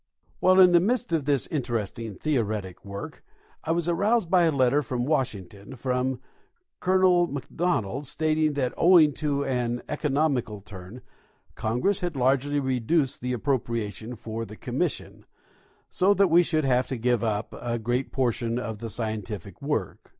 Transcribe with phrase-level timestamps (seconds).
[0.39, 3.23] While in the midst of this interesting theoretic work
[3.63, 6.19] I was aroused by a letter from Washington, from
[6.79, 11.01] Colonel McDonald, stating that owing to an economical turn,
[11.53, 15.23] Congress had largely reduced the appropriation for the Commission,
[15.87, 19.97] so that we should have to give up a great portion of the scientific Avork.